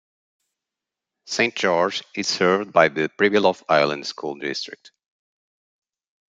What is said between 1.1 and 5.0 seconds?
Saint George is served by the Pribilof Island School District.